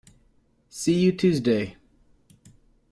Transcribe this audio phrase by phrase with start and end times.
[0.67, 1.77] See you Tuesday!